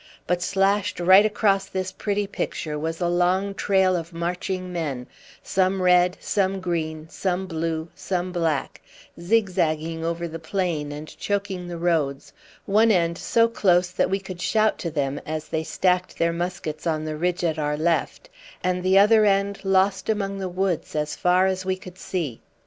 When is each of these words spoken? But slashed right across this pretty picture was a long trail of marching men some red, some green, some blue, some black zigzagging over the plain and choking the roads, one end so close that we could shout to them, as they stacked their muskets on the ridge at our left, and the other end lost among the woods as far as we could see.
But 0.25 0.41
slashed 0.41 0.99
right 0.99 1.27
across 1.27 1.67
this 1.67 1.91
pretty 1.91 2.25
picture 2.25 2.79
was 2.79 2.99
a 2.99 3.07
long 3.07 3.53
trail 3.53 3.95
of 3.95 4.11
marching 4.13 4.73
men 4.73 5.05
some 5.43 5.79
red, 5.79 6.17
some 6.19 6.59
green, 6.59 7.07
some 7.07 7.45
blue, 7.45 7.87
some 7.93 8.31
black 8.31 8.81
zigzagging 9.21 10.03
over 10.03 10.27
the 10.27 10.39
plain 10.39 10.91
and 10.91 11.07
choking 11.19 11.67
the 11.67 11.77
roads, 11.77 12.33
one 12.65 12.89
end 12.89 13.15
so 13.19 13.47
close 13.47 13.91
that 13.91 14.09
we 14.09 14.17
could 14.19 14.41
shout 14.41 14.79
to 14.79 14.89
them, 14.89 15.21
as 15.23 15.49
they 15.49 15.63
stacked 15.63 16.17
their 16.17 16.33
muskets 16.33 16.87
on 16.87 17.05
the 17.05 17.15
ridge 17.15 17.43
at 17.43 17.59
our 17.59 17.77
left, 17.77 18.27
and 18.63 18.81
the 18.81 18.97
other 18.97 19.23
end 19.23 19.63
lost 19.63 20.09
among 20.09 20.39
the 20.39 20.49
woods 20.49 20.95
as 20.95 21.15
far 21.15 21.45
as 21.45 21.63
we 21.63 21.75
could 21.75 21.99
see. 21.99 22.41